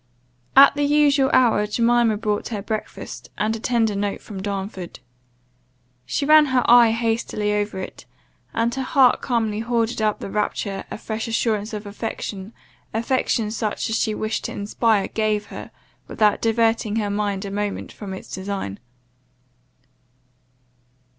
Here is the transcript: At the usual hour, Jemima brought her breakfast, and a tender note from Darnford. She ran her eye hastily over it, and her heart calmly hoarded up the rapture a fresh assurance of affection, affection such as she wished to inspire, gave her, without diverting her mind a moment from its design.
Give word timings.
At 0.55 0.73
the 0.73 0.81
usual 0.83 1.29
hour, 1.31 1.67
Jemima 1.67 2.17
brought 2.17 2.47
her 2.47 2.63
breakfast, 2.63 3.29
and 3.37 3.55
a 3.55 3.59
tender 3.59 3.93
note 3.95 4.19
from 4.19 4.41
Darnford. 4.41 4.99
She 6.07 6.25
ran 6.25 6.47
her 6.47 6.63
eye 6.67 6.89
hastily 6.89 7.53
over 7.53 7.77
it, 7.77 8.07
and 8.51 8.73
her 8.73 8.81
heart 8.81 9.21
calmly 9.21 9.59
hoarded 9.59 10.01
up 10.01 10.17
the 10.19 10.31
rapture 10.31 10.85
a 10.89 10.97
fresh 10.97 11.27
assurance 11.27 11.71
of 11.71 11.85
affection, 11.85 12.51
affection 12.95 13.51
such 13.51 13.91
as 13.91 13.95
she 13.95 14.15
wished 14.15 14.45
to 14.45 14.53
inspire, 14.53 15.07
gave 15.07 15.45
her, 15.53 15.69
without 16.07 16.41
diverting 16.41 16.95
her 16.95 17.11
mind 17.11 17.45
a 17.45 17.51
moment 17.51 17.91
from 17.91 18.11
its 18.15 18.31
design. 18.31 18.79